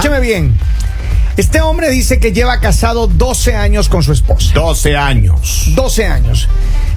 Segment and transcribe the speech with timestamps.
[0.00, 0.54] escúcheme bien.
[1.36, 4.52] Este hombre dice que lleva casado 12 años con su esposa.
[4.54, 5.72] 12 años.
[5.74, 6.48] 12 años.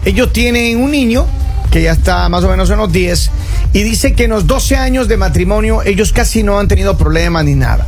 [0.06, 1.26] Ellos tienen un niño
[1.72, 3.32] que ya está más o menos en los 10
[3.74, 7.46] y dice que en los 12 años de matrimonio ellos casi no han tenido problemas
[7.46, 7.88] ni nada.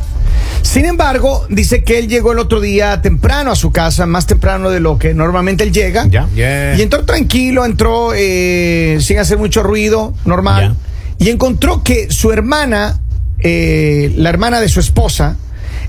[0.62, 4.70] Sin embargo, dice que él llegó el otro día temprano a su casa, más temprano
[4.70, 6.06] de lo que normalmente él llega.
[6.08, 6.28] Ya.
[6.34, 6.76] Yeah.
[6.76, 10.74] Y entró tranquilo, entró eh, sin hacer mucho ruido, normal.
[11.18, 13.00] Y encontró que su hermana,
[13.40, 15.36] eh, la hermana de su esposa,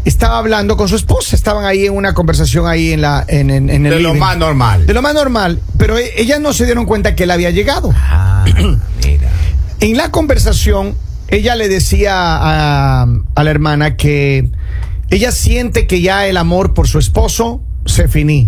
[0.05, 1.35] estaba hablando con su esposa.
[1.35, 4.19] Estaban ahí en una conversación ahí en la en, en- en el De lo living.
[4.19, 4.85] más normal.
[4.85, 5.59] De lo más normal.
[5.77, 7.91] Pero e- ellas no se dieron cuenta que él había llegado.
[7.95, 8.45] Ah,
[9.05, 9.29] mira.
[9.79, 10.95] En la conversación,
[11.27, 14.49] ella le decía a, a la hermana que
[15.09, 18.47] ella siente que ya el amor por su esposo se finí.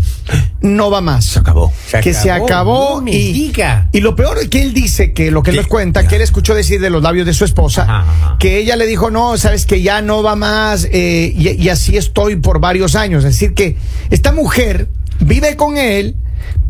[0.61, 1.25] No va más.
[1.25, 1.71] Se acabó.
[2.03, 3.89] que se acabó No y, diga.
[3.91, 6.07] y lo peor es que él dice que lo que él Sí, nos cuenta, ya.
[6.07, 8.35] que él escuchó decir de los labios de su esposa, Ajá, ajá.
[8.39, 11.97] que ella le dijo, no, sabes que ya no va más eh, y, y así
[11.97, 13.23] estoy por varios años.
[13.23, 13.77] Es decir, que
[14.09, 14.87] esta mujer
[15.19, 16.15] vive con él,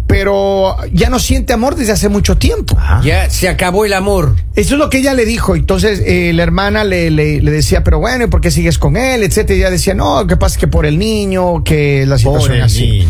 [0.10, 2.76] pero ya no siente amor desde hace mucho tiempo.
[2.80, 3.00] Ajá.
[3.04, 4.36] Ya se acabó el amor.
[4.56, 5.56] Eso es lo que ella le dijo.
[5.56, 8.98] Entonces eh, la hermana le, le, le decía, pero bueno, ¿y por qué sigues con
[8.98, 9.22] él?
[9.22, 9.56] Etcétera.
[9.56, 12.88] Y ella decía, no, que pasa que por el niño, que la situación Pobre así.
[12.88, 13.08] niño.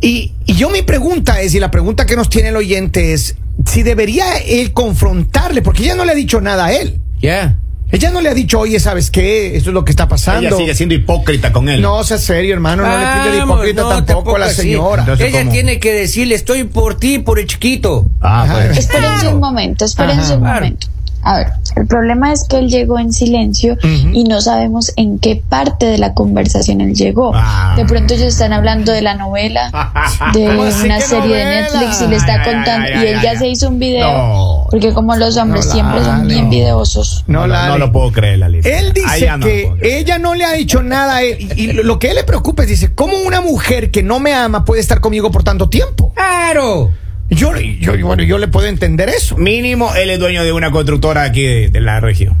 [0.00, 3.36] Y, y yo mi pregunta es, y la pregunta que nos tiene el oyente es,
[3.66, 6.98] si debería él confrontarle, porque ella no le ha dicho nada a él.
[7.20, 7.58] Ya.
[7.92, 9.56] Ella no le ha dicho, oye, ¿sabes qué?
[9.56, 10.48] Esto es lo que está pasando.
[10.48, 11.82] Ella sigue siendo hipócrita con él.
[11.82, 15.02] No, sea serio, hermano, no le pide de hipócrita no, tampoco, a la señora.
[15.02, 15.52] Entonces, Ella ¿cómo?
[15.52, 18.06] tiene que decirle, estoy por ti, por el chiquito.
[18.20, 18.78] Ah, pues.
[18.78, 20.34] Espérense un momento, espérense Ajá.
[20.34, 20.66] un Claro.
[21.22, 25.42] A ver, el problema es que él llegó en silencio y no sabemos en qué
[25.48, 27.32] parte de la conversación él llegó.
[27.34, 27.74] Ah.
[27.76, 29.70] De pronto ellos están hablando de la novela,
[30.34, 31.44] de ¿Cómo así una serie de?
[31.44, 33.36] Netflix y le está Ay, contando ay, y él ay, ya ay.
[33.36, 34.66] se hizo un video, No.
[34.70, 37.24] porque como los hombres No, siempre son bien videosos.
[37.26, 38.60] No, No, no, lo puedo creer, Lali.
[38.64, 41.36] Él dice que ella no le ha dicho nada a él.
[41.56, 44.20] Y, y lo que a él le preocupa es, dice, ¿cómo una mujer que no
[44.20, 46.12] me ama puede estar conmigo por tanto tiempo?
[46.14, 46.90] ¡Claro!
[47.30, 49.36] Yo, yo, bueno, yo le puedo entender eso.
[49.36, 52.36] Mínimo, él es dueño de una constructora aquí de, de la región.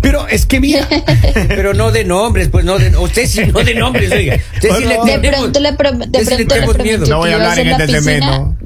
[0.00, 0.86] Pero es que mira,
[1.48, 2.96] Pero no de nombres, pues no de.
[2.96, 4.36] Usted sí, no de nombres, oiga.
[4.54, 6.60] Usted sí le No, De tenemos- pronto le, pro- de usted sí le pronto le
[6.60, 7.06] tenemos miedo.
[7.06, 8.56] No voy a hablar en la este piscina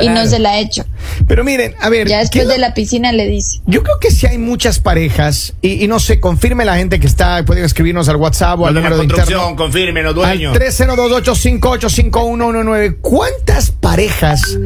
[0.00, 0.86] y no se la ha hecho.
[1.26, 2.08] pero miren, a ver.
[2.08, 3.60] Ya ¿qué después es lo- de la piscina le dice.
[3.66, 7.06] Yo creo que si hay muchas parejas, y, y no sé, confirme la gente que
[7.06, 9.54] está, pueden escribirnos al WhatsApp o al número de interno.
[9.56, 10.56] confirmen los Al dueños.
[10.56, 12.96] 302-858-5119.
[13.02, 14.56] ¿Cuántas parejas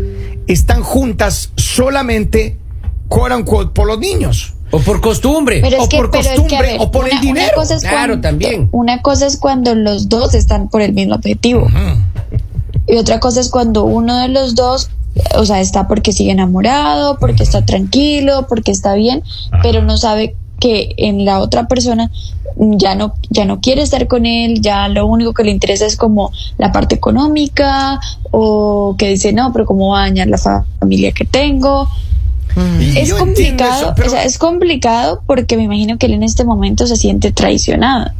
[0.46, 2.58] están juntas solamente,
[3.08, 4.54] quote unquote, por los niños?
[4.70, 5.60] O por costumbre.
[5.62, 7.46] Pero O es que, por pero es que, a costumbre, ver, o por el dinero.
[7.46, 8.68] Una cosa, es Claro, cuando, también.
[8.72, 11.68] una cosa es cuando los dos están por el mismo objetivo.
[12.86, 14.90] Y otra cosa es cuando uno de los dos,
[15.36, 19.22] o sea, está porque sigue enamorado, porque está tranquilo, porque está bien,
[19.62, 22.10] pero no sabe que en la otra persona
[22.56, 25.96] ya no ya no quiere estar con él, ya lo único que le interesa es
[25.96, 27.98] como la parte económica
[28.30, 31.88] o que dice, "No, pero cómo va a dañar la fa- familia que tengo."
[32.80, 36.22] Y Es complicado, eso, pero- o sea, es complicado porque me imagino que él en
[36.22, 38.10] este momento se siente traicionado.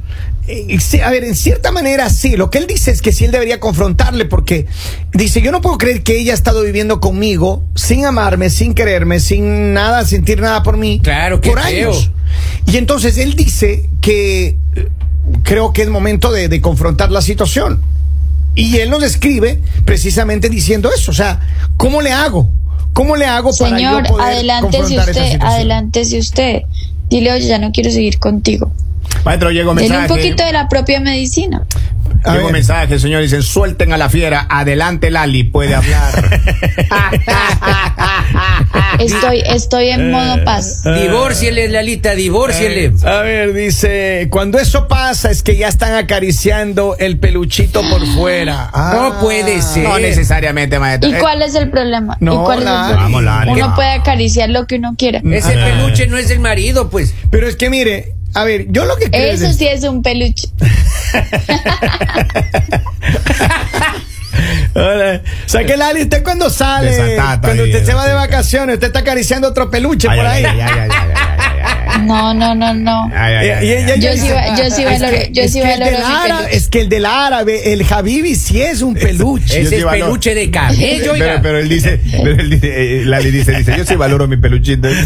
[0.48, 2.37] Eh, a ver, en cierta manera sí.
[2.37, 4.66] Lo que él dice es que sí él debería confrontarle porque
[5.12, 9.21] dice, yo no puedo creer que ella ha estado viviendo conmigo sin amarme, sin quererme,
[9.21, 11.00] sin nada, sentir nada por mí.
[11.03, 11.91] Claro, qué por feo.
[11.91, 12.10] años.
[12.66, 14.88] Y entonces él dice que eh,
[15.44, 17.81] creo que es momento de, de confrontar la situación.
[18.54, 21.10] Y él nos escribe precisamente diciendo eso.
[21.12, 21.41] O sea,
[21.76, 22.50] ¿cómo le hago?
[22.92, 25.42] ¿Cómo le hago para Señor, yo poder adelántese usted, situación?
[25.42, 26.62] adelántese usted.
[27.08, 28.70] Dile, oye, ya no quiero seguir contigo.
[29.25, 30.12] Maestro, llegó Dele mensaje.
[30.12, 31.62] un poquito de la propia medicina.
[32.25, 32.53] A ver.
[32.53, 33.22] mensaje, señor.
[33.22, 34.47] Dicen, suelten a la fiera.
[34.49, 36.12] Adelante, Lali, puede hablar.
[38.98, 40.83] Estoy, estoy en modo paz.
[40.84, 42.92] Divórciele, Lalita, divórciele.
[43.04, 48.71] A ver, dice, cuando eso pasa es que ya están acariciando el peluchito por fuera.
[48.72, 48.92] Ah.
[48.95, 49.84] No puede ser.
[49.84, 51.10] no necesariamente, maestro.
[51.10, 52.16] ¿Y Eh, cuál es el problema?
[52.21, 53.03] No, ¿Y cuál es el problema?
[53.03, 53.51] Vamos, Lali.
[53.53, 55.21] Uno puede acariciar lo que uno quiera.
[55.25, 57.15] Ese peluche no es del marido, pues.
[57.30, 60.02] Pero es que mire, a ver, yo lo que creo Eso es sí es un
[60.02, 60.48] peluche.
[64.74, 65.20] Hola.
[65.44, 68.86] O sea que Lali, usted cuando sale, Desatata, cuando usted se va de vacaciones, usted
[68.86, 70.44] está acariciando otro peluche ay, por ahí.
[70.44, 73.10] ay, ay, ay, ay, ay, ay, ay, No, no, no, no.
[73.10, 76.56] Yo sí es valoro- que- yo es sí que el valoro del mi árabe- peluche.
[76.56, 79.60] Es que el del árabe, el Habibi sí es un peluche.
[79.62, 81.26] Yo Ese es peluche de camello, oiga.
[81.26, 84.38] Pero, pero él dice, pero él dice, eh, Lali dice, dice, yo sí valoro mi
[84.38, 84.88] peluchito.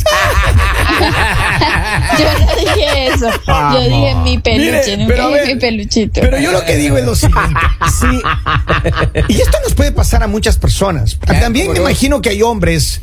[2.19, 3.31] Yo no dije eso.
[3.47, 6.21] Yo dije mi peluche, Mire, nunca dije ver, mi peluchito.
[6.21, 7.61] Pero yo lo que digo es lo siguiente.
[8.01, 8.21] Sí.
[9.29, 11.19] Y esto nos puede pasar a muchas personas.
[11.19, 13.01] También me imagino que hay hombres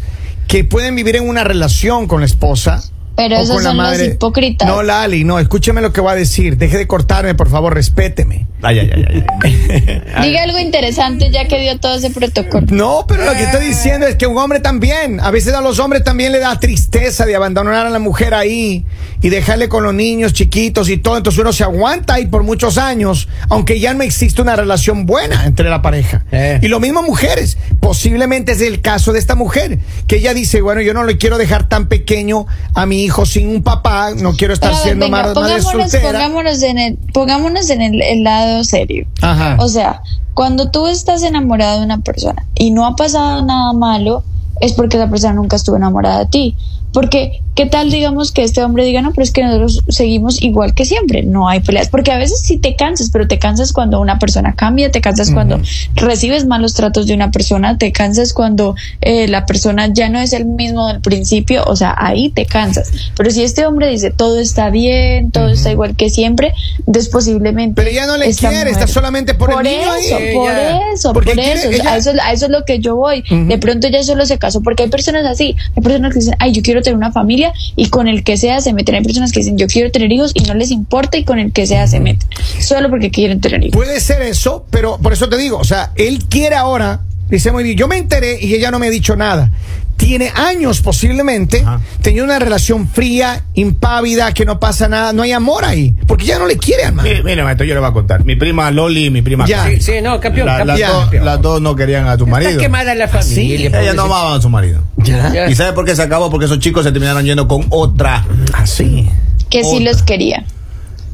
[0.47, 2.83] que pueden vivir en una relación con la esposa
[3.15, 4.05] Pero o esos son los madre.
[4.05, 4.67] hipócritas.
[4.67, 6.57] No, Lali, no, escúcheme lo que va a decir.
[6.57, 8.47] Deje de cortarme, por favor, respéteme.
[8.61, 10.21] Ay, ay, ay, ay.
[10.23, 12.65] Diga algo interesante ya que dio todo ese protocolo.
[12.69, 15.79] No, pero lo que estoy diciendo es que un hombre también, a veces a los
[15.79, 18.85] hombres también le da tristeza de abandonar a la mujer ahí
[19.21, 21.17] y dejarle con los niños chiquitos y todo.
[21.17, 25.45] Entonces uno se aguanta ahí por muchos años, aunque ya no existe una relación buena
[25.45, 26.25] entre la pareja.
[26.31, 26.59] Eh.
[26.61, 27.57] Y lo mismo mujeres.
[27.79, 31.37] Posiblemente es el caso de esta mujer, que ella dice, bueno, yo no le quiero
[31.37, 35.17] dejar tan pequeño a mi hijo sin un papá, no quiero estar ver, siendo venga,
[35.17, 36.11] madre, pongámonos, soltera.
[36.11, 39.05] pongámonos en el, pongámonos en el, el lado serio.
[39.21, 39.57] Ajá.
[39.59, 40.01] O sea,
[40.33, 44.23] cuando tú estás enamorado de una persona y no ha pasado nada malo,
[44.61, 46.57] es porque esa persona nunca estuvo enamorada de ti.
[46.93, 50.73] Porque, ¿qué tal digamos que este hombre diga, no, pero es que nosotros seguimos igual
[50.75, 51.89] que siempre, no hay peleas?
[51.89, 55.31] Porque a veces sí te cansas, pero te cansas cuando una persona cambia, te cansas
[55.31, 55.59] cuando
[55.95, 60.33] recibes malos tratos de una persona, te cansas cuando eh, la persona ya no es
[60.33, 62.91] el mismo del principio, o sea, ahí te cansas.
[63.17, 66.53] Pero si este hombre dice, todo está bien, todo está igual que siempre,
[66.85, 67.73] entonces posiblemente...
[67.75, 70.05] Pero ella no le esta quiere, está solamente por el niño ahí.
[70.05, 71.69] eso, por Ella- eso, porque por quiere- eso.
[71.71, 72.11] ella- A eso.
[72.23, 73.23] A eso es lo que yo voy.
[73.29, 75.55] De pronto ella solo se casó porque hay personas así.
[75.75, 78.61] Hay personas que dicen, ay, yo quiero tener una familia y con el que sea
[78.61, 78.95] se meten.
[78.95, 81.51] Hay personas que dicen, yo quiero tener hijos y no les importa y con el
[81.51, 82.27] que sea se meten.
[82.59, 83.75] Solo porque quieren tener hijos.
[83.75, 87.63] Puede ser eso, pero por eso te digo, o sea, él quiere ahora, dice muy
[87.63, 89.49] bien, yo me enteré y ella no me ha dicho nada.
[89.97, 91.79] Tiene años posiblemente, Ajá.
[92.01, 96.39] tenía una relación fría, impávida, que no pasa nada, no hay amor ahí, porque ella
[96.39, 97.05] no le quiere al man.
[97.05, 98.25] Mire, mire, maestro, yo le voy a contar.
[98.25, 99.65] Mi prima Loli y mi prima Ya.
[99.67, 100.91] Sí, sí, no, campeón, La- las, campeón.
[100.91, 101.25] dos, campeón.
[101.25, 102.51] las dos no querían a su marido.
[102.51, 103.81] Está quemada la familia.
[103.81, 104.81] Ellas no amaban a su marido.
[104.97, 105.49] Ya.
[105.49, 106.29] ¿Y sabe por qué se acabó?
[106.29, 108.25] Porque esos chicos se terminaron yendo con otra.
[108.53, 109.07] Así.
[109.49, 109.91] Que sí Otra.
[109.91, 110.43] los quería.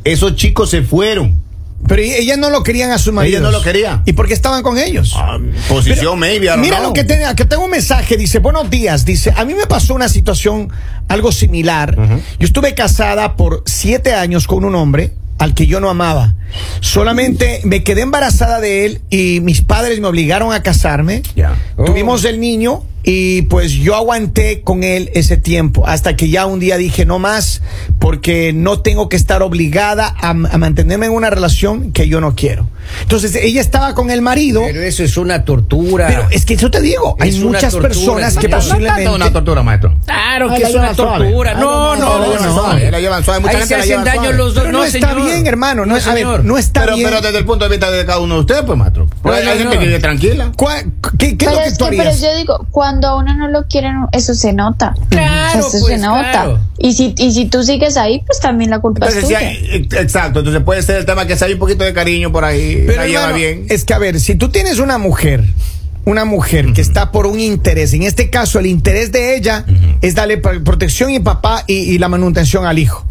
[0.04, 1.40] Esos chicos se fueron.
[1.88, 3.40] Pero e- ellas no lo querían a su marido.
[3.40, 4.04] Ellas no lo querían.
[4.06, 5.14] ¿Y por qué estaban con ellos?
[5.16, 5.38] Ah,
[5.68, 6.88] posición, maybe, I don't Mira know.
[6.90, 9.94] lo que, te- que tengo un mensaje, dice, buenos días, dice, a mí me pasó
[9.96, 10.70] una situación
[11.08, 11.96] algo similar.
[12.40, 16.36] Yo estuve casada por siete años con un hombre al que yo no amaba.
[16.82, 21.22] Solamente me quedé embarazada de él y mis padres me obligaron a casarme.
[21.78, 21.86] Oh.
[21.86, 26.60] Tuvimos el niño y pues yo aguanté con él ese tiempo hasta que ya un
[26.60, 27.64] día dije no más
[27.98, 32.36] porque no tengo que estar obligada a, a mantenerme en una relación que yo no
[32.36, 32.68] quiero.
[33.02, 34.62] Entonces ella estaba con el marido.
[34.66, 36.08] Pero eso es una tortura.
[36.08, 38.70] Pero es que eso te digo, hay Es muchas tortura, personas que una- No tanto
[38.70, 39.96] posiblemente una tortura, maestro.
[40.06, 41.54] Claro que es una tortura.
[41.56, 42.32] No, no, no, la no.
[42.34, 42.54] llevan no.
[42.56, 43.40] suave, la llevan suave.
[43.42, 44.38] Mucha Ahí gente se la hacen lleva daño suave.
[44.38, 44.64] los dos.
[44.64, 45.26] Pero no, no, está señor.
[45.26, 46.46] bien, hermano, no, No, a ver, señor.
[46.46, 47.10] no está Pero, bien.
[47.10, 49.08] pero desde el punto de vista de cada uno de ustedes, pues, maestro.
[49.24, 49.70] Hay no, gente no.
[49.72, 50.52] que vive tranquila.
[50.56, 53.66] ¿Cuál- ¿Qué, qué es lo que tú pero yo digo, cuando a uno no lo
[53.68, 54.94] quieren, eso se nota.
[55.10, 56.32] Claro, eso pues, se nota.
[56.32, 56.60] claro.
[56.78, 59.40] Y si, y si tú sigues ahí, pues también la culpa Entonces, es tuya.
[59.40, 60.40] hay- eh, exacto.
[60.40, 63.02] Entonces puede ser el tema que si hay un poquito de cariño por ahí, Pero,
[63.02, 63.66] la lleva hermano, bien.
[63.70, 65.44] Es que, a ver, si tú tienes una mujer,
[66.06, 69.66] una mujer que está por un interés, en este caso el interés de ella
[70.02, 73.06] es darle pr- protección y papá y, y la manutención al hijo.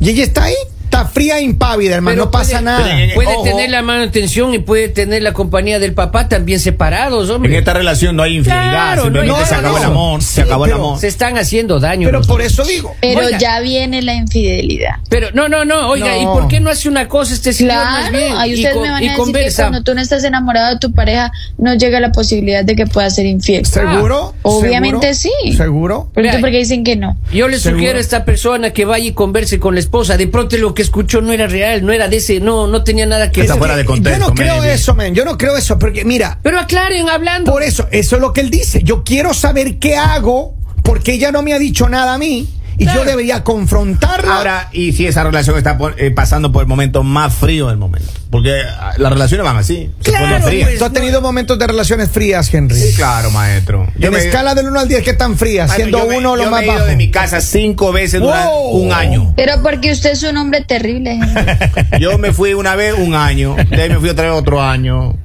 [0.00, 0.54] Y ella está ahí,
[1.00, 3.14] está fría e impávida, hermano, Pero no pasa puede- nada.
[3.14, 3.42] Puede Ojo.
[3.44, 7.52] tener la manutención y puede tener la compañía del papá también separados, hombre.
[7.52, 10.22] En esta relación no hay infidelidad, Claro, simplemente no hay- se no, acabó el amor,
[10.22, 10.98] se acabó el amor.
[10.98, 12.08] Se están haciendo daño.
[12.08, 12.94] Pero por eso digo.
[13.00, 13.38] Pero Oiga.
[13.38, 14.96] ya viene la infidelidad.
[15.08, 16.22] Pero no, no, no, oiga, No.
[16.22, 18.32] ¿y por qué no hace una cosa este señor más bien?
[18.36, 19.62] ahí Y ustedes con- me van y a decir que conversa.
[19.64, 23.08] cuando tú no estás enamorado de tu pareja, no llega la posibilidad de que pueda
[23.10, 23.66] ser infiel.
[23.66, 24.34] ¿Seguro?
[24.42, 25.38] Obviamente ¿Seguro?
[25.44, 25.52] sí.
[25.56, 26.10] ¿Seguro?
[26.14, 27.16] Pero porque dicen que no.
[27.32, 30.16] Yo le sugiero a esta persona que vaya y converse con la esposa.
[30.16, 33.06] De pronto lo que escuchó no era real, no era de ese, no, no tenía
[33.06, 33.58] nada que Está ver.
[33.60, 34.74] fuera de contexto, Yo no creo maybe.
[34.74, 35.14] eso, man.
[35.14, 37.50] Yo no creo eso, porque mira, Pero aclaren hablando.
[37.52, 38.82] Por eso, eso es lo que él dice.
[38.82, 42.48] Yo quiero saber qué hago porque ella no me ha dicho nada a mí
[42.80, 43.00] y Claro.
[43.04, 44.36] yo debería confrontarla.
[44.36, 47.76] Ahora, y si esa relación está por- eh, pasando por el momento más frío del
[47.76, 48.08] momento.
[48.30, 49.90] Porque ah, las relaciones van así.
[50.02, 50.68] Claro, frías.
[50.68, 50.78] pues.
[50.78, 52.76] ¿Tú has tenido momentos de relaciones frías, Henry?
[52.80, 53.86] Sí, claro, maestro.
[54.00, 55.62] en escala del 1 al 10, ¿qué tan fría?
[55.66, 56.86] Maestro, Siendo yo me- uno lo yo más me he ido bajo.
[56.86, 58.70] de mi casa cinco veces durante Wow.
[58.78, 59.32] un año.
[59.36, 61.12] Pero porque usted es un hombre terrible.
[61.12, 62.00] Henry.
[62.00, 65.16] Yo me fui una vez un año, de ahí me fui otra vez otro año.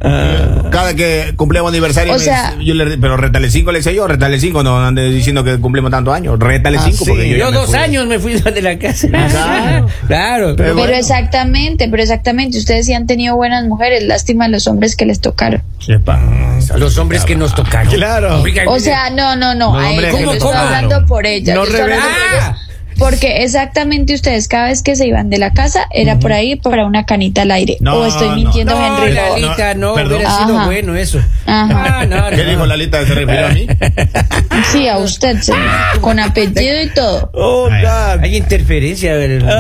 [0.71, 4.07] Cada que cumplimos aniversario, O me- sea- yo le- pero retale cinco le decía yo,
[4.07, 7.09] retale cinco, no ande diciendo que cumplimos tantos años, retale Ah, cinco sí.
[7.11, 7.79] porque yo, Yo dos fui.
[7.79, 9.07] años me fui de la casa.
[9.07, 9.87] Claro.
[10.07, 10.45] claro.
[10.55, 10.93] Pero Pero bueno.
[10.93, 12.57] exactamente, pero exactamente.
[12.57, 14.03] Ustedes sí han tenido buenas mujeres.
[14.03, 15.63] Lástima a los hombres que les tocaron.
[15.87, 16.19] Epa.
[16.77, 17.91] Los hombres que nos tocaron.
[17.93, 18.43] Claro.
[18.67, 19.73] O sea, no, no, no.
[19.73, 21.55] No, a hombre, estoy hablando por ellas.
[21.55, 22.31] No yo estoy hablando revelen.
[22.31, 22.57] por Ah.
[22.97, 26.85] Porque exactamente ustedes, cada vez que se iban de la casa, era por ahí para
[26.85, 27.77] una canita al aire.
[27.81, 29.13] No, o estoy no, mintiendo, no, Henry.
[29.13, 30.13] la- Lalita, no, perdón.
[30.15, 30.65] hubiera sido Ajá.
[30.65, 31.19] bueno eso.
[31.45, 31.99] Ajá.
[32.01, 32.49] Ah, no, ¿Qué no.
[32.51, 33.05] dijo Lalita?
[33.05, 33.67] ¿Se refirió a mí?
[34.71, 35.61] Sí, a usted, señor.
[36.01, 37.29] Con apellido y todo.
[37.33, 37.83] Oh, Ay.
[37.83, 38.23] God.
[38.23, 39.13] Hay interferencia.
[39.13, 39.19] No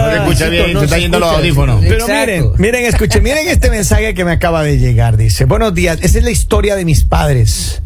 [0.09, 1.81] se escucha bien, no se está yendo los audífonos.
[1.81, 2.13] Pero Exacto.
[2.25, 5.17] miren, miren, escuchen, miren este mensaje que me acaba de llegar.
[5.17, 7.81] Dice, buenos días, esa es la historia de mis padres.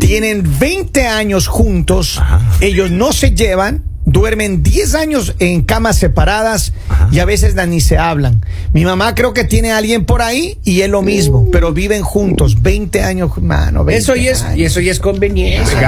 [0.00, 2.20] Tienen 20 años juntos,
[2.60, 6.72] ellos no se llevan, duermen 10 años en camas separadas
[7.10, 8.44] y a veces ni se hablan.
[8.72, 12.02] Mi mamá creo que tiene a alguien por ahí y es lo mismo, pero viven
[12.02, 13.84] juntos 20 años, mano.
[13.84, 14.58] 20 Eso y es, años.
[14.58, 15.00] y eso ya es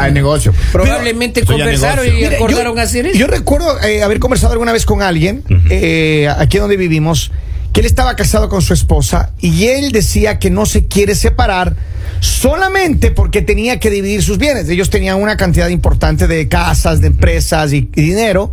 [0.07, 0.53] el negocio.
[0.73, 2.13] Probablemente conversaron negocio.
[2.21, 3.19] y Mira, acordaron yo, hacer eso.
[3.19, 7.31] Yo recuerdo eh, haber conversado alguna vez con alguien, eh, aquí donde vivimos,
[7.73, 11.75] que él estaba casado con su esposa y él decía que no se quiere separar
[12.21, 14.69] solamente porque tenía que dividir sus bienes.
[14.69, 18.53] Ellos tenían una cantidad importante de casas, de empresas y, y dinero.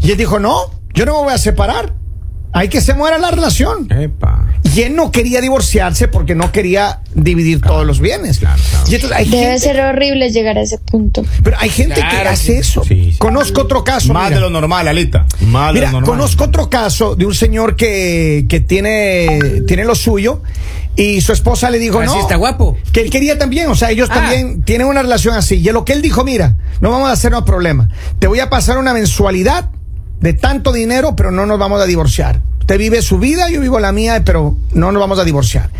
[0.00, 1.94] Y él dijo, no, yo no me voy a separar.
[2.56, 3.86] Hay que se muera la relación.
[3.90, 4.46] Epa.
[4.74, 8.38] Y él no quería divorciarse porque no quería dividir todos los bienes.
[8.38, 8.84] Claro, claro.
[8.90, 11.24] Y entonces hay Debe gente- ser horrible llegar a ese punto.
[11.42, 12.82] pero hay gente que hace eso.
[12.84, 13.18] Sí, sí.
[13.18, 14.12] Conozco otro caso.
[14.12, 14.36] Más mira.
[14.36, 15.26] de lo normal, Alita.
[15.40, 16.04] Más de lo normal.
[16.10, 20.42] conozco otro caso de un señor que, que tiene, tiene lo suyo
[20.96, 22.76] y su esposa le dijo, Así no, está guapo.
[22.92, 24.14] que él quería también, o sea, ellos Ah.
[24.14, 25.56] también tienen una relación así.
[25.56, 27.88] Y lo que él dijo, mira, no vamos a hacer un problema.
[28.18, 29.70] Te voy a pasar una mensualidad
[30.20, 32.40] de tanto dinero, pero no nos vamos a divorciar.
[32.60, 35.70] Usted vive su vida, yo vivo la mía, pero no nos vamos a divorciar.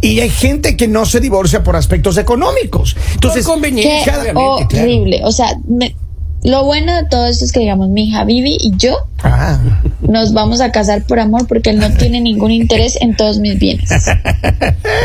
[0.00, 2.96] Y hay gente que no se divorcia por aspectos económicos.
[3.14, 4.54] Entonces, Por conveniencia, Qué claro.
[4.54, 5.22] horrible.
[5.24, 5.96] O sea, me-
[6.46, 9.58] lo bueno de todo esto es que, digamos, mi hija Vivi y yo ah,
[10.00, 13.58] nos vamos a casar por amor porque él no tiene ningún interés en todos mis
[13.58, 13.90] bienes.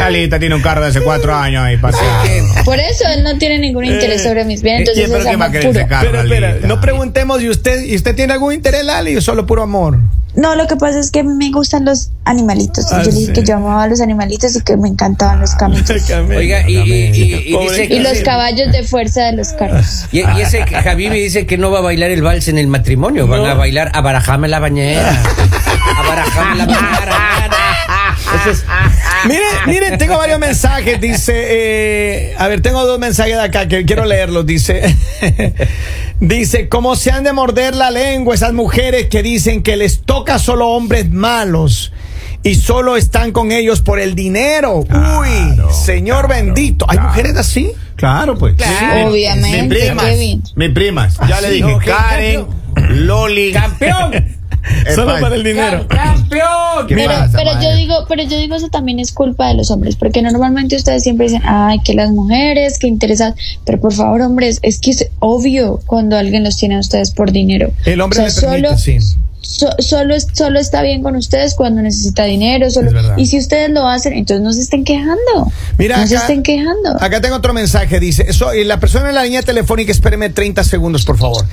[0.03, 2.53] Alita tiene un carro de hace cuatro años ahí paseando.
[2.63, 4.87] Por eso él no tiene ningún interés sobre mis bienes.
[4.93, 5.87] ¿Quién Entonces pero es quién va a amor puro.
[5.87, 6.67] carro, pero, espera, Alita?
[6.67, 9.97] no preguntemos, ¿y usted, ¿y usted tiene algún interés, Lali, o solo puro amor?
[10.33, 12.85] No, lo que pasa es que me gustan los animalitos.
[12.91, 13.33] Ah, yo le dije sí.
[13.33, 15.89] que yo amaba a los animalitos y que me encantaban los camellos.
[16.35, 19.49] Oiga, y, y- y- y Pobre dice que Y los caballos de fuerza de los
[19.49, 20.05] carros.
[20.11, 22.67] Y, y ese que Javibi dice que no va a bailar el vals en el
[22.67, 25.21] matrimonio, van a bailar a barajame la bañera.
[25.97, 27.49] A barajame la bañera.
[28.41, 28.63] Ese es-
[29.27, 30.99] Miren, miren, tengo varios mensajes.
[30.99, 34.45] Dice, eh, a ver, tengo dos mensajes de acá que quiero leerlos.
[34.45, 34.95] Dice,
[36.19, 40.39] dice, ¿cómo se han de morder la lengua esas mujeres que dicen que les toca
[40.39, 41.91] solo hombres malos?
[42.43, 44.79] Y solo están con ellos por el dinero.
[44.79, 46.85] Uy, Señor claro, bendito.
[46.89, 47.09] ¿Hay claro.
[47.09, 47.71] mujeres así?
[47.95, 48.55] Claro, pues.
[49.05, 50.55] Obviamente, Mi primas.
[50.55, 51.17] Mi primas.
[51.27, 51.77] Ya le dije.
[51.85, 52.47] Karen,
[53.05, 53.51] Loli.
[53.51, 54.40] ¡Campeón!
[54.95, 55.87] Solo para el dinero.
[55.87, 56.87] ¡Campeón!
[56.87, 57.67] ¿Qué Pero, pasa, pero madre?
[57.67, 61.03] yo digo, pero yo digo eso también es culpa de los hombres, porque normalmente ustedes
[61.03, 65.09] siempre dicen, ay, que las mujeres, que interesan, pero por favor, hombres, es que es
[65.19, 67.71] obvio cuando alguien los tiene a ustedes por dinero.
[67.85, 68.97] El hombre O sea, le permite, sí.
[69.41, 73.87] So- solo, solo está bien con ustedes cuando necesita dinero, solo, y si ustedes lo
[73.87, 75.51] hacen, entonces no se estén quejando.
[75.77, 76.95] Mira, no se estén quejando.
[77.01, 80.63] Acá tengo otro mensaje, dice, eso, y la persona en la línea telefónica, espéreme 30
[80.63, 81.45] segundos, por favor.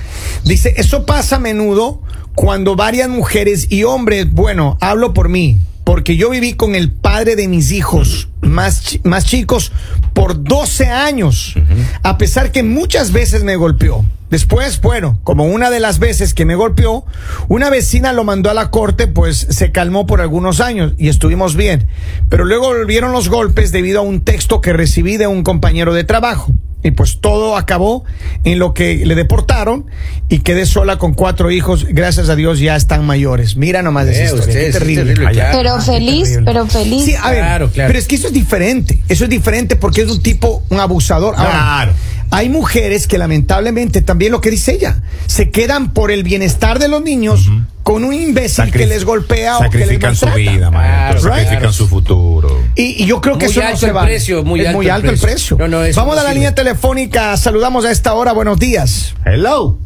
[0.45, 2.01] Dice, eso pasa a menudo
[2.35, 7.35] cuando varias mujeres y hombres, bueno, hablo por mí, porque yo viví con el padre
[7.35, 9.73] de mis hijos más, más chicos
[10.13, 11.55] por 12 años,
[12.03, 14.05] a pesar que muchas veces me golpeó.
[14.29, 17.07] Después, bueno, como una de las veces que me golpeó,
[17.49, 21.57] una vecina lo mandó a la corte, pues se calmó por algunos años y estuvimos
[21.57, 21.89] bien.
[22.29, 26.05] Pero luego volvieron los golpes debido a un texto que recibí de un compañero de
[26.05, 26.53] trabajo.
[26.83, 28.05] Y pues todo acabó
[28.45, 29.87] en lo que le deportaron
[30.29, 31.87] y quedé sola con cuatro hijos.
[31.91, 33.57] Gracias a Dios ya están mayores.
[33.57, 34.47] Mira nomás esa Eh, historia.
[34.47, 35.03] usted, Qué sí, terrible.
[35.05, 35.59] terrible, Ay, claro.
[35.59, 36.45] pero feliz, terrible.
[36.53, 37.05] pero feliz.
[37.05, 37.89] Sí, a ver, Claro, claro.
[37.89, 39.01] pero es que eso es diferente.
[39.09, 41.35] Eso es diferente porque es un tipo, un abusador.
[41.37, 41.93] Ahora, Claro.
[42.31, 46.89] Hay mujeres que lamentablemente, también lo que dice ella, se quedan por el bienestar de
[46.89, 47.49] los niños
[47.83, 50.51] con un imbécil que les golpea o que les Sacrifican su maltrata.
[50.53, 51.07] vida, maestro.
[51.07, 51.73] Claro, sacrifican claro.
[51.73, 52.59] su futuro.
[52.75, 54.07] Y, y yo creo que Muy eso no alto se el vale.
[54.11, 55.57] precio, muy es alto muy el alto el precio.
[55.59, 56.35] No, no, Vamos no a la sirve.
[56.35, 57.37] línea telefónica.
[57.39, 58.33] Saludamos a esta hora.
[58.33, 59.15] Buenos días.
[59.25, 59.79] Hello.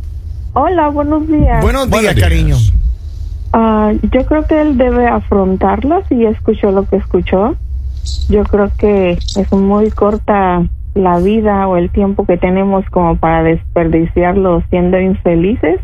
[0.54, 1.62] Hola, buenos días.
[1.62, 2.28] Buenos días, Buenos días.
[2.28, 2.56] cariño.
[3.52, 7.54] Ah, yo creo que él debe afrontarlo si escuchó lo que escuchó.
[8.28, 10.62] Yo creo que es muy corta
[10.94, 15.80] la vida o el tiempo que tenemos como para desperdiciarlo siendo infelices.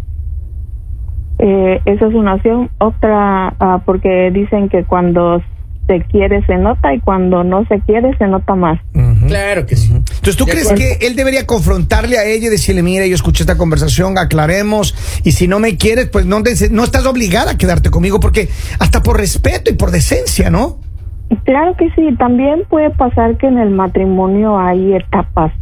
[1.39, 2.71] Eh, esa es una opción.
[2.79, 5.41] Otra, ah, porque dicen que cuando
[5.87, 8.79] se quiere se nota y cuando no se quiere se nota más.
[9.27, 9.91] Claro que sí.
[9.95, 10.85] Entonces, ¿tú De crees acuerdo.
[10.99, 15.33] que él debería confrontarle a ella y decirle, mira, yo escuché esta conversación, aclaremos, y
[15.33, 18.49] si no me quieres, pues no, te- no estás obligada a quedarte conmigo, porque
[18.81, 20.79] hasta por respeto y por decencia, ¿no?
[21.45, 25.53] Claro que sí, también puede pasar que en el matrimonio hay etapas.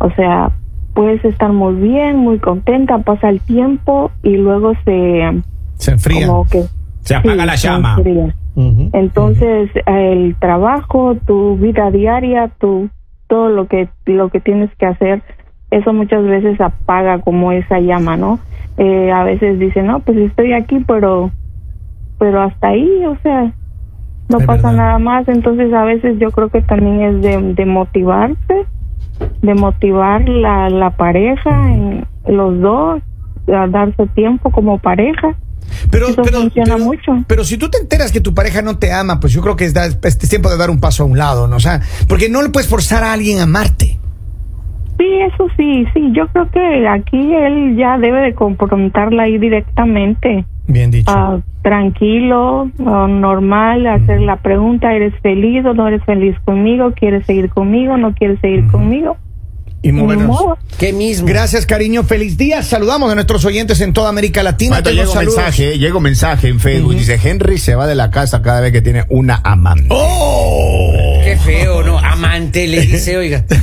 [0.00, 0.50] O sea,
[0.94, 5.42] puedes estar muy bien, muy contenta, pasa el tiempo y luego se
[5.74, 6.26] Se enfría.
[6.26, 6.64] como que
[7.00, 7.98] Se apaga la se llama.
[8.92, 12.88] Entonces, el trabajo, tu vida diaria, tu
[13.28, 15.22] todo lo que lo que tienes que hacer,
[15.70, 18.40] eso muchas veces apaga como esa llama, ¿no?
[18.78, 21.30] Eh, a veces dicen, "No, pues estoy aquí, pero
[22.18, 23.52] pero hasta ahí, o sea,
[24.28, 24.72] no pasa verdad.
[24.76, 28.66] nada más." Entonces, a veces yo creo que también es de, de motivarse,
[29.42, 33.02] de motivar la, la pareja, en los dos,
[33.48, 35.34] a darse tiempo como pareja.
[35.90, 37.12] Pero, Eso pero, funciona pero- mucho.
[37.26, 39.64] pero si tú te enteras que tu pareja no te ama, pues yo creo que
[39.64, 41.56] es, da- es tiempo de dar un paso a un lado, ¿no?
[41.56, 43.98] O sea, porque no le puedes forzar a alguien a amarte.
[44.98, 50.44] Sí, eso sí, sí, yo creo que aquí él ya debe de confrontarla ahí directamente.
[50.68, 51.10] Bien dicho.
[51.10, 56.92] Ah, tranquilo, ah, normal, hacer la pregunta, ¿eres feliz o no eres feliz conmigo?
[56.92, 57.96] ¿Quieres seguir conmigo?
[57.96, 59.16] ¿No quieres seguir conmigo?
[59.82, 60.38] Y movernos.
[60.78, 61.26] ¿Qué mismo?
[61.26, 62.04] Gracias, cariño.
[62.04, 62.62] Feliz día.
[62.62, 64.80] Saludamos a nuestros oyentes en toda América Latina.
[64.80, 66.94] Llega un mensaje, llega un mensaje en Facebook.
[66.96, 69.86] Dice, Henry se va de la casa cada vez que tiene una amante.
[69.90, 70.94] ¡Oh!
[71.24, 71.98] Qué feo, ¿no?
[71.98, 73.44] Amante, le dice, oiga.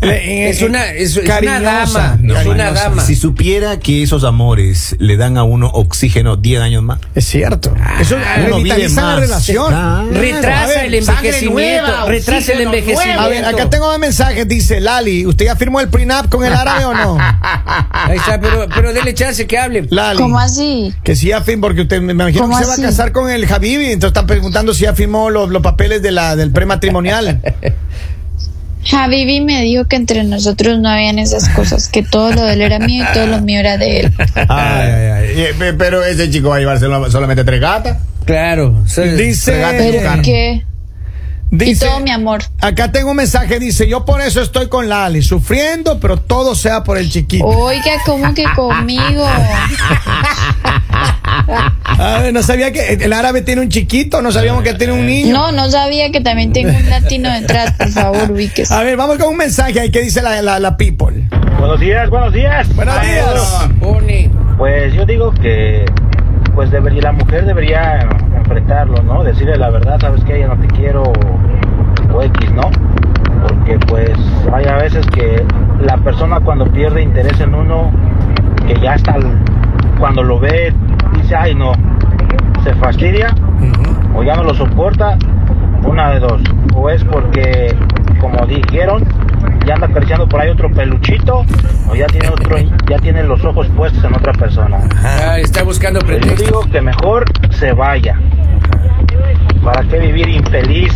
[0.00, 2.88] Es una- es- es una dama, no es una cariñosa.
[2.88, 3.04] dama.
[3.04, 7.00] Si supiera que esos amores le dan a uno oxígeno 10 años más.
[7.14, 7.74] Es cierto.
[8.00, 8.16] Eso
[8.46, 9.72] uno vive la relación.
[9.74, 11.52] Ah, Retrasa ver, el envejecimiento.
[11.54, 13.20] nueva, retrasa el envejecimiento.
[13.20, 14.44] A ver, acá tengo un mensaje.
[14.44, 17.18] Dice Lali, ¿usted ya firmó el prenup con el árabe o no?
[17.90, 19.86] Ahí está, pero, pero dele chance que hable.
[19.90, 20.18] Lali.
[20.18, 20.92] ¿Cómo así?
[21.04, 23.30] Que si ya firmó, porque usted me imagino que ¿Cómo se va a casar con
[23.30, 27.40] el Habibi, entonces están preguntando si ya firmó los, los papeles de la, del prematrimonial.
[28.92, 32.62] Habibi me dijo que entre nosotros no habían esas cosas, que todo lo de él
[32.62, 34.14] era mío y todo lo mío era de él.
[34.34, 35.26] Ay, ay, ay.
[35.42, 37.98] Eh, pe- Pero ese chico va a llevarse solamente tres gatas.
[38.24, 38.82] Claro.
[39.16, 40.22] Dice, Fregate Pero Carmen.
[40.22, 40.77] que y
[41.50, 42.42] dice, todo mi amor.
[42.60, 46.84] acá tengo un mensaje, dice, yo por eso estoy con Lali, sufriendo, pero todo sea
[46.84, 47.46] por el chiquito.
[47.46, 49.26] Oiga, ¿cómo que conmigo?
[51.98, 55.06] A ver, no sabía que el árabe tiene un chiquito, no sabíamos que tiene un
[55.06, 55.32] niño.
[55.34, 58.72] No, no sabía que también tengo un latino detrás, por favor, ubíquese.
[58.74, 61.28] A ver, vamos con un mensaje ahí que dice la, la, la people.
[61.58, 62.74] Buenos días, buenos días.
[62.74, 63.68] Buenos días.
[64.58, 65.84] Pues yo digo que
[66.58, 68.00] pues debería, la mujer debería
[68.36, 69.22] enfrentarlo, ¿no?
[69.22, 71.04] Decirle la verdad, sabes que ya no te quiero
[72.12, 72.62] o X, ¿no?
[73.46, 74.10] Porque pues
[74.52, 75.46] hay a veces que
[75.80, 77.92] la persona cuando pierde interés en uno,
[78.66, 79.14] que ya está,
[80.00, 80.74] cuando lo ve,
[81.14, 81.70] dice, ay no,
[82.64, 83.32] se fastidia
[84.16, 85.16] o ya no lo soporta,
[85.84, 86.40] una de dos.
[86.74, 87.74] O es porque,
[88.20, 89.04] como dijeron,
[89.66, 91.44] ya anda acariciando por ahí otro peluchito,
[91.90, 92.56] o ya tiene otro,
[92.88, 94.80] ya tiene los ojos puestos en otra persona.
[95.02, 98.18] Ah, está buscando Pero yo digo que mejor se vaya.
[99.62, 100.94] ¿Para qué vivir infeliz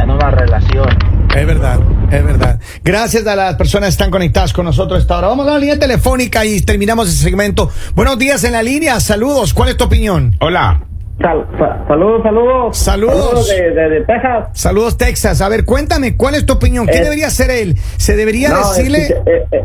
[0.00, 0.88] en una relación?
[1.34, 2.60] Es verdad, es verdad.
[2.84, 5.28] Gracias a las personas que están conectadas con nosotros esta hora.
[5.28, 7.70] Vamos a la línea telefónica y terminamos ese segmento.
[7.94, 9.54] Buenos días en la línea, saludos.
[9.54, 10.36] ¿Cuál es tu opinión?
[10.40, 10.91] Hola.
[11.22, 12.76] Sal- sa- saludos, saludos.
[12.76, 13.48] Saludos.
[13.48, 14.48] de, de, de Texas.
[14.52, 15.40] Saludos, Texas.
[15.40, 16.86] A ver, cuéntame, ¿cuál es tu opinión?
[16.86, 17.74] ¿Qué Eh, debería hacer él?
[17.96, 18.98] ¿Se debería No, decirle?
[19.02, 19.64] escuché, eh, eh,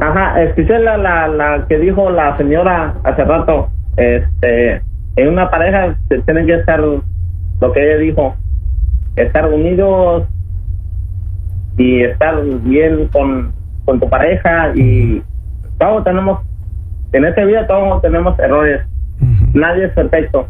[0.00, 3.68] ajá, escuché la, la, la que dijo la señora hace rato.
[3.96, 4.82] Este,
[5.16, 8.34] en una pareja se tienen que estar, lo que ella dijo,
[9.16, 10.24] estar unidos
[11.78, 13.52] y estar bien con,
[13.84, 15.22] con tu pareja y
[15.78, 16.40] todos tenemos,
[17.12, 18.80] en esta vida todos tenemos errores.
[19.54, 20.48] Nadie es perfecto.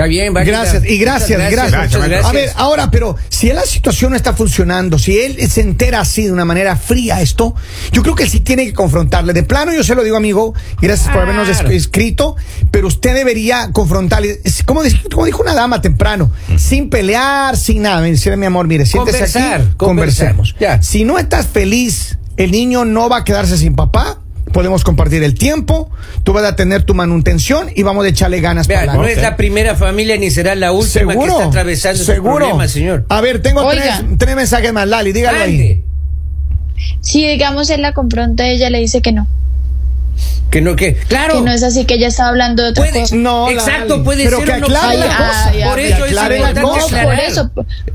[0.00, 1.82] Está bien, va Gracias, y gracias, gracias.
[1.84, 2.24] muchas gracias.
[2.24, 6.24] A ver, ahora, pero si la situación no está funcionando, si él se entera así
[6.24, 7.54] de una manera fría esto,
[7.92, 9.34] yo creo que sí tiene que confrontarle.
[9.34, 12.36] De plano, yo se lo digo, amigo, gracias por habernos es- escrito,
[12.70, 14.40] pero usted debería confrontarle.
[14.64, 18.00] Como, dijo- como dijo una dama temprano, sin pelear, sin nada.
[18.00, 20.54] Decirle, mi amor, mire, siéntese Conversar, aquí, conversemos.
[20.58, 20.80] Ya.
[20.82, 24.18] Si no estás feliz, el niño no va a quedarse sin papá.
[24.52, 25.90] Podemos compartir el tiempo,
[26.24, 29.20] tú vas a tener tu manutención y vamos a echarle ganas Vea, para no es
[29.20, 32.36] la primera familia ni será la última que está atravesando ese seguro.
[32.36, 33.06] problema, señor.
[33.08, 35.84] A ver, tengo tres, tres mensajes más, Lali, dígalo ahí.
[37.00, 39.26] Si digamos él la confronta, ella le dice que no,
[40.50, 40.94] Que no, que.
[40.94, 41.34] Claro.
[41.34, 43.14] que no es así, que ella estaba hablando de otra Puede, cosa.
[43.16, 45.08] No, exacto, Lali, puede pero ser que no aclare puede.
[45.08, 45.54] la cosa.
[45.56, 47.02] ya, por eso es la importante cosa.
[47.04, 47.50] por eso,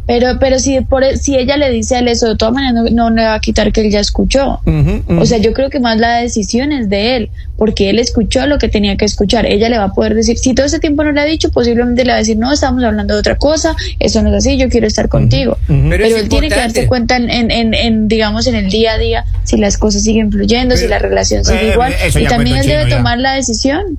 [0.07, 2.83] pero pero si por si ella le dice a él eso, de todas maneras no,
[2.89, 4.61] no le va a quitar que él ya escuchó.
[4.65, 5.21] Ujú, ujú.
[5.21, 8.57] O sea, yo creo que más la decisión es de él, porque él escuchó lo
[8.57, 9.45] que tenía que escuchar.
[9.45, 12.03] Ella le va a poder decir, si todo ese tiempo no le ha dicho, posiblemente
[12.03, 14.69] le va a decir, no, estamos hablando de otra cosa, eso no es así, yo
[14.69, 15.57] quiero estar contigo.
[15.67, 18.97] Pero él tiene que darse cuenta en, en, en, en, digamos, en el día a
[18.97, 21.93] día, si las cosas siguen fluyendo, si la relación sigue eh, igual.
[22.15, 22.97] Y también él debe ya.
[22.97, 23.97] tomar la decisión.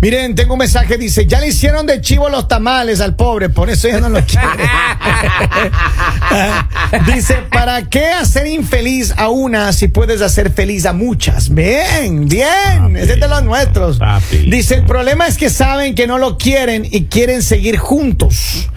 [0.00, 3.70] Miren, tengo un mensaje, dice, ya le hicieron de chivo los tamales al pobre, por
[3.70, 4.46] eso ya no lo quiere.
[7.14, 11.52] dice, ¿para qué hacer infeliz a una si puedes hacer feliz a muchas?
[11.54, 12.46] Bien, bien,
[12.80, 12.96] Papi.
[12.96, 13.98] ese es de los nuestros.
[13.98, 14.50] Papi.
[14.50, 18.68] Dice, el problema es que saben que no lo quieren y quieren seguir juntos.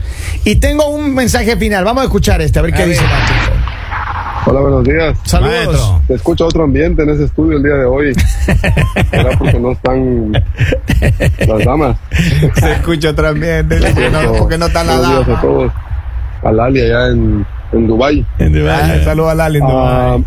[0.45, 3.10] Y tengo un mensaje final, vamos a escuchar este, a ver qué A dice ver.
[3.10, 3.66] people.
[4.49, 5.19] Hola, buenos días.
[5.23, 5.51] Saludos.
[5.53, 6.01] Maestro.
[6.07, 8.13] Se escucha otro ambiente en ese estudio el día de hoy.
[9.12, 11.97] Era porque no están las damas.
[12.55, 13.67] Se escucha también.
[13.67, 15.71] Porque no, porque no está la Buenos días a todos.
[16.43, 18.25] A Lali allá en, en Dubái.
[18.39, 19.01] En Dubái.
[19.01, 19.57] Ah, Saludos a Lali.
[19.60, 20.25] en Dubái.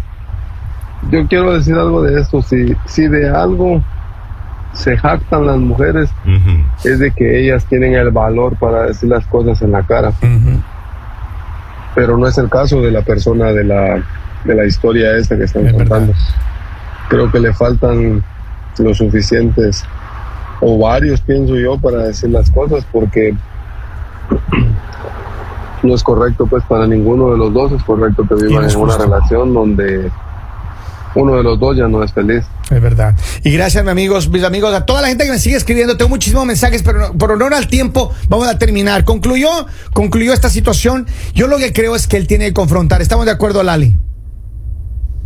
[1.12, 2.42] yo quiero decir algo de esto.
[2.42, 3.82] Si, si de algo
[4.74, 6.10] se jactan las mujeres,
[6.84, 10.12] es de que ellas tienen el valor para decir las cosas en la cara.
[11.94, 14.02] Pero no es el caso de la persona de la,
[14.44, 15.98] de la historia esta que están Es verdad.
[15.98, 16.12] contando.
[17.08, 18.22] Creo que le faltan
[18.78, 19.84] los suficientes
[20.60, 23.34] ovarios, pienso yo, para decir las cosas, porque
[25.82, 28.96] no es correcto, pues para ninguno de los dos es correcto que vivan en una
[28.96, 30.10] relación donde
[31.14, 32.44] uno de los dos ya no es feliz.
[32.70, 33.14] Es verdad.
[33.42, 35.96] Y gracias, mis amigos, mis amigos, a toda la gente que me sigue escribiendo.
[35.96, 39.04] Tengo muchísimos mensajes, pero no- por honor al tiempo, vamos a terminar.
[39.04, 39.48] Concluyó,
[39.92, 41.06] concluyó esta situación.
[41.34, 43.02] Yo lo que creo es que él tiene que confrontar.
[43.02, 43.96] ¿Estamos de acuerdo, Lali?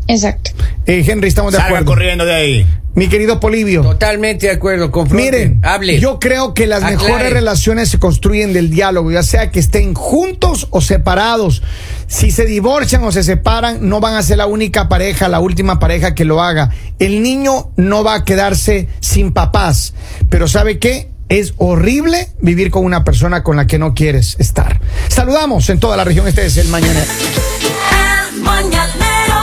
[0.06, 0.50] Exacto.
[0.86, 1.86] Eh, Henry, estamos de Salga acuerdo.
[1.92, 2.66] corriendo de ahí.
[2.94, 3.82] Mi querido Polivio.
[3.82, 4.90] Totalmente de acuerdo.
[4.92, 5.24] Confronte.
[5.24, 5.98] Miren, hable.
[5.98, 6.96] yo creo que las Aclare.
[6.96, 11.62] mejores relaciones se construyen del diálogo, ya sea que estén juntos o separados.
[12.06, 15.80] Si se divorcian o se separan, no van a ser la única pareja, la última
[15.80, 16.70] pareja que lo haga.
[17.00, 19.94] El niño no va a quedarse sin papás,
[20.28, 21.10] pero ¿sabe qué?
[21.28, 24.80] Es horrible vivir con una persona con la que no quieres estar.
[25.08, 27.10] Saludamos en toda la región, este es el Mañanero.
[28.34, 29.33] El mañanero